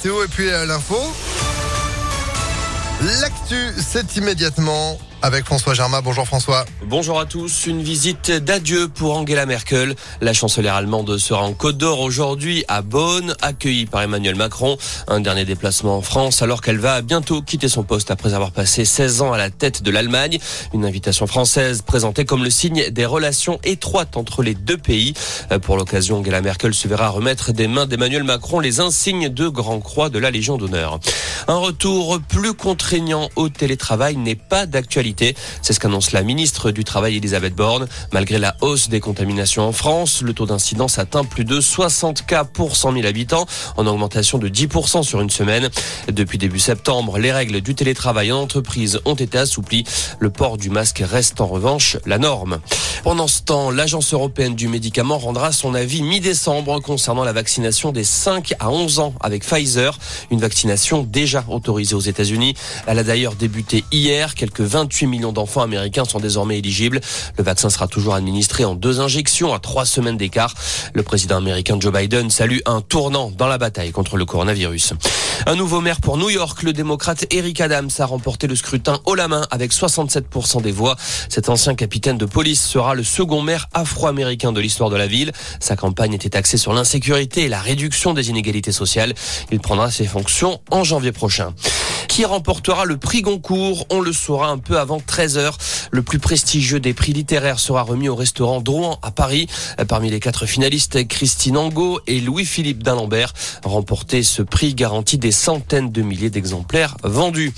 Théo 0.00 0.22
et 0.22 0.28
puis 0.28 0.48
euh, 0.48 0.64
l'info. 0.64 0.94
L'actu, 3.20 3.56
c'est 3.84 4.14
immédiatement 4.14 4.96
avec 5.22 5.44
François 5.44 5.74
Germain. 5.74 6.00
Bonjour 6.02 6.26
François. 6.26 6.64
Bonjour 6.86 7.18
à 7.18 7.26
tous. 7.26 7.66
Une 7.66 7.82
visite 7.82 8.30
d'adieu 8.30 8.88
pour 8.88 9.16
Angela 9.16 9.46
Merkel. 9.46 9.96
La 10.20 10.32
chancelière 10.32 10.74
allemande 10.74 11.18
sera 11.18 11.42
en 11.42 11.52
Côte 11.54 11.76
d'Or 11.76 12.00
aujourd'hui 12.00 12.64
à 12.68 12.82
Bonn, 12.82 13.34
accueillie 13.40 13.86
par 13.86 14.02
Emmanuel 14.02 14.36
Macron. 14.36 14.76
Un 15.08 15.20
dernier 15.20 15.44
déplacement 15.44 15.96
en 15.96 16.02
France 16.02 16.42
alors 16.42 16.60
qu'elle 16.60 16.78
va 16.78 17.02
bientôt 17.02 17.42
quitter 17.42 17.68
son 17.68 17.82
poste 17.82 18.10
après 18.10 18.34
avoir 18.34 18.52
passé 18.52 18.84
16 18.84 19.22
ans 19.22 19.32
à 19.32 19.38
la 19.38 19.50
tête 19.50 19.82
de 19.82 19.90
l'Allemagne. 19.90 20.38
Une 20.72 20.84
invitation 20.84 21.26
française 21.26 21.82
présentée 21.82 22.24
comme 22.24 22.44
le 22.44 22.50
signe 22.50 22.90
des 22.90 23.06
relations 23.06 23.58
étroites 23.64 24.16
entre 24.16 24.42
les 24.42 24.54
deux 24.54 24.78
pays. 24.78 25.14
Pour 25.62 25.76
l'occasion, 25.76 26.18
Angela 26.18 26.42
Merkel 26.42 26.74
se 26.74 26.86
verra 26.86 27.08
remettre 27.08 27.52
des 27.52 27.66
mains 27.66 27.86
d'Emmanuel 27.86 28.22
Macron 28.22 28.60
les 28.60 28.80
insignes 28.80 29.28
de 29.28 29.48
Grand 29.48 29.80
Croix 29.80 30.10
de 30.10 30.18
la 30.18 30.30
Légion 30.30 30.58
d'honneur. 30.58 31.00
Un 31.48 31.56
retour 31.56 32.20
plus 32.28 32.54
contraignant 32.54 33.28
au 33.34 33.48
télétravail 33.48 34.16
n'est 34.16 34.34
pas 34.34 34.66
d'actualité 34.66 35.07
c'est 35.62 35.72
ce 35.72 35.80
qu'annonce 35.80 36.12
la 36.12 36.22
ministre 36.22 36.70
du 36.70 36.84
Travail 36.84 37.16
Elisabeth 37.16 37.54
Borne. 37.54 37.88
Malgré 38.12 38.38
la 38.38 38.56
hausse 38.60 38.88
des 38.88 39.00
contaminations 39.00 39.66
en 39.66 39.72
France, 39.72 40.22
le 40.22 40.32
taux 40.32 40.46
d'incidence 40.46 40.98
atteint 40.98 41.24
plus 41.24 41.44
de 41.44 41.60
60 41.60 42.26
cas 42.26 42.44
pour 42.44 42.76
100 42.76 42.92
000 42.94 43.06
habitants, 43.06 43.46
en 43.76 43.86
augmentation 43.86 44.38
de 44.38 44.48
10% 44.48 45.02
sur 45.02 45.20
une 45.20 45.30
semaine. 45.30 45.68
Depuis 46.10 46.38
début 46.38 46.58
septembre, 46.58 47.18
les 47.18 47.32
règles 47.32 47.60
du 47.60 47.74
télétravail 47.74 48.32
en 48.32 48.40
entreprise 48.40 49.00
ont 49.04 49.14
été 49.14 49.38
assouplies. 49.38 49.84
Le 50.18 50.30
port 50.30 50.56
du 50.56 50.70
masque 50.70 51.02
reste 51.04 51.40
en 51.40 51.46
revanche 51.46 51.96
la 52.06 52.18
norme. 52.18 52.60
Pendant 53.04 53.28
ce 53.28 53.42
temps, 53.42 53.70
l'Agence 53.70 54.12
européenne 54.12 54.54
du 54.54 54.68
médicament 54.68 55.18
rendra 55.18 55.52
son 55.52 55.74
avis 55.74 56.02
mi-décembre 56.02 56.80
concernant 56.80 57.24
la 57.24 57.32
vaccination 57.32 57.92
des 57.92 58.04
5 58.04 58.54
à 58.58 58.70
11 58.70 58.98
ans 58.98 59.14
avec 59.20 59.44
Pfizer, 59.44 59.98
une 60.30 60.40
vaccination 60.40 61.02
déjà 61.02 61.44
autorisée 61.48 61.94
aux 61.94 62.00
États-Unis. 62.00 62.54
Elle 62.86 62.98
a 62.98 63.04
d'ailleurs 63.04 63.34
débuté 63.34 63.84
hier. 63.92 64.34
Quelques 64.34 64.60
28 64.60 64.97
millions 65.06 65.32
d'enfants 65.32 65.62
américains 65.62 66.04
sont 66.04 66.18
désormais 66.18 66.58
éligibles. 66.58 67.00
Le 67.36 67.44
vaccin 67.44 67.70
sera 67.70 67.88
toujours 67.88 68.14
administré 68.14 68.64
en 68.64 68.74
deux 68.74 69.00
injections 69.00 69.54
à 69.54 69.58
trois 69.58 69.84
semaines 69.84 70.16
d'écart. 70.16 70.54
Le 70.94 71.02
président 71.02 71.36
américain 71.36 71.78
Joe 71.80 71.92
Biden 71.92 72.30
salue 72.30 72.58
un 72.66 72.80
tournant 72.80 73.30
dans 73.30 73.46
la 73.46 73.58
bataille 73.58 73.92
contre 73.92 74.16
le 74.16 74.24
coronavirus. 74.24 74.94
Un 75.46 75.54
nouveau 75.54 75.80
maire 75.80 76.00
pour 76.00 76.16
New 76.16 76.30
York, 76.30 76.62
le 76.62 76.72
démocrate 76.72 77.26
Eric 77.30 77.60
Adams 77.60 77.90
a 77.98 78.06
remporté 78.06 78.46
le 78.46 78.56
scrutin 78.56 78.98
haut 79.06 79.14
la 79.14 79.28
main 79.28 79.46
avec 79.50 79.72
67% 79.72 80.62
des 80.62 80.72
voix. 80.72 80.96
Cet 81.28 81.48
ancien 81.48 81.74
capitaine 81.74 82.18
de 82.18 82.26
police 82.26 82.62
sera 82.62 82.94
le 82.94 83.04
second 83.04 83.42
maire 83.42 83.68
afro-américain 83.72 84.52
de 84.52 84.60
l'histoire 84.60 84.90
de 84.90 84.96
la 84.96 85.06
ville. 85.06 85.32
Sa 85.60 85.76
campagne 85.76 86.12
était 86.14 86.36
axée 86.36 86.58
sur 86.58 86.72
l'insécurité 86.72 87.44
et 87.44 87.48
la 87.48 87.60
réduction 87.60 88.14
des 88.14 88.30
inégalités 88.30 88.72
sociales. 88.72 89.14
Il 89.50 89.60
prendra 89.60 89.90
ses 89.90 90.06
fonctions 90.06 90.60
en 90.70 90.84
janvier 90.84 91.12
prochain. 91.12 91.54
Qui 92.18 92.24
remportera 92.24 92.84
le 92.84 92.96
prix 92.96 93.22
Goncourt 93.22 93.86
On 93.90 94.00
le 94.00 94.12
saura 94.12 94.48
un 94.48 94.58
peu 94.58 94.80
avant 94.80 94.98
13h. 94.98 95.52
Le 95.92 96.02
plus 96.02 96.18
prestigieux 96.18 96.80
des 96.80 96.92
prix 96.92 97.12
littéraires 97.12 97.60
sera 97.60 97.82
remis 97.82 98.08
au 98.08 98.16
restaurant 98.16 98.60
Drouan 98.60 98.98
à 99.02 99.12
Paris. 99.12 99.46
Parmi 99.86 100.10
les 100.10 100.18
quatre 100.18 100.44
finalistes, 100.44 101.06
Christine 101.06 101.56
Angot 101.56 102.00
et 102.08 102.20
Louis-Philippe 102.20 102.82
D'Alembert 102.82 103.34
remporté 103.62 104.24
ce 104.24 104.42
prix 104.42 104.74
garantit 104.74 105.18
des 105.18 105.30
centaines 105.30 105.92
de 105.92 106.02
milliers 106.02 106.28
d'exemplaires 106.28 106.96
vendus. 107.04 107.52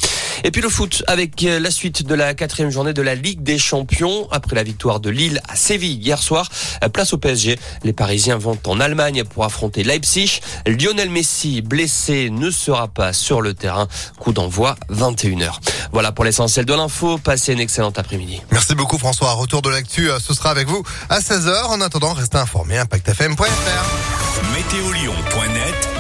Et 0.45 0.50
puis 0.50 0.62
le 0.62 0.69
foot 0.69 1.03
avec 1.06 1.42
euh, 1.45 1.59
la 1.59 1.70
suite 1.70 2.03
de 2.03 2.14
la 2.14 2.34
quatrième 2.34 2.70
journée 2.70 2.92
de 2.92 3.03
la 3.03 3.14
Ligue 3.14 3.42
des 3.42 3.59
Champions. 3.59 4.28
Après 4.31 4.56
la 4.56 4.62
victoire 4.62 5.00
de 5.00 5.11
Lille 5.11 5.41
à 5.48 5.56
Séville 5.56 5.97
hier 5.97 6.23
soir, 6.23 6.48
euh, 6.84 6.89
place 6.89 7.12
au 7.12 7.19
PSG. 7.19 7.59
Les 7.84 7.92
Parisiens 7.92 8.39
vont 8.39 8.58
en 8.67 8.81
Allemagne 8.81 9.25
pour 9.25 9.45
affronter 9.45 9.83
Leipzig. 9.83 10.41
Lionel 10.67 11.11
Messi, 11.11 11.62
blessé, 11.62 12.31
ne 12.31 12.51
sera 12.51 12.89
pas 12.89 13.12
sur 13.12 13.41
le 13.41 13.55
terrain. 13.55 13.89
Coup 14.19 14.33
d'envoi 14.33 14.77
21h. 14.91 15.53
Voilà 15.92 16.12
pour 16.12 16.25
l'essentiel 16.25 16.64
de 16.64 16.75
l'info. 16.75 17.19
Passez 17.19 17.53
une 17.53 17.61
excellente 17.61 17.98
après-midi. 17.98 18.41
Merci 18.51 18.75
beaucoup 18.75 18.98
François. 18.98 19.33
Retour 19.33 19.62
de 19.62 19.70
l'actu, 19.70 20.11
euh, 20.11 20.19
ce 20.19 20.34
sera 20.34 20.51
avec 20.51 20.69
vous 20.69 20.83
à 21.08 21.20
16h. 21.20 21.67
En 21.67 21.80
attendant, 21.80 22.13
restez 22.13 22.39
informés. 22.39 22.79
ImpactFM.fr. 22.79 23.45
Météolion.net 24.55 25.90